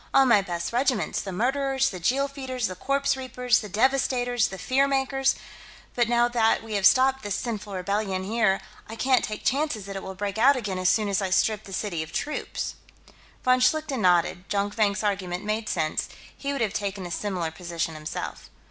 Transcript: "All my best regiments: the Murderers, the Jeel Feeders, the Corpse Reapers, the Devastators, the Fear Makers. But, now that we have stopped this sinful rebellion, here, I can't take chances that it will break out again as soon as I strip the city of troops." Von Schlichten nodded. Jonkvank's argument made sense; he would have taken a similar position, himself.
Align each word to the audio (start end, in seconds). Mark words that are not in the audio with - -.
"All 0.15 0.25
my 0.25 0.41
best 0.41 0.73
regiments: 0.73 1.21
the 1.21 1.31
Murderers, 1.31 1.91
the 1.91 1.99
Jeel 1.99 2.27
Feeders, 2.27 2.65
the 2.65 2.73
Corpse 2.73 3.15
Reapers, 3.15 3.59
the 3.59 3.69
Devastators, 3.69 4.47
the 4.47 4.57
Fear 4.57 4.87
Makers. 4.87 5.35
But, 5.93 6.09
now 6.09 6.27
that 6.27 6.63
we 6.63 6.73
have 6.73 6.87
stopped 6.87 7.21
this 7.21 7.35
sinful 7.35 7.75
rebellion, 7.75 8.23
here, 8.23 8.61
I 8.89 8.95
can't 8.95 9.23
take 9.23 9.45
chances 9.45 9.85
that 9.85 9.95
it 9.95 10.01
will 10.01 10.15
break 10.15 10.39
out 10.39 10.55
again 10.55 10.79
as 10.79 10.89
soon 10.89 11.07
as 11.07 11.21
I 11.21 11.29
strip 11.29 11.65
the 11.65 11.71
city 11.71 12.01
of 12.01 12.11
troops." 12.11 12.73
Von 13.43 13.59
Schlichten 13.59 14.01
nodded. 14.01 14.49
Jonkvank's 14.49 15.03
argument 15.03 15.43
made 15.45 15.69
sense; 15.69 16.09
he 16.35 16.51
would 16.51 16.61
have 16.61 16.73
taken 16.73 17.05
a 17.05 17.11
similar 17.11 17.51
position, 17.51 17.93
himself. 17.93 18.49